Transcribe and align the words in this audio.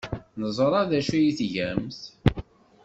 Neẓra 0.39 0.81
d 0.89 0.91
acu 0.99 1.13
ay 1.17 1.27
tgamt. 1.39 2.01